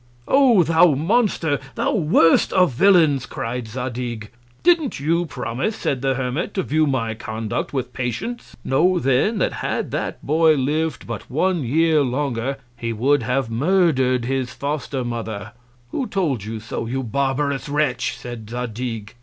[0.27, 1.59] O thou Monster!
[1.75, 4.31] thou worst of Villains, cry'd Zadig!
[4.63, 8.57] Didn't you promise, said the Hermit, to view my Conduct with Patience?
[8.63, 14.25] Know then, that had that Boy liv'd but one Year longer, he would have murder'd
[14.25, 15.51] his Foster Mother.
[15.91, 19.13] Who told you so, you barbarous Wretch, said Zadig?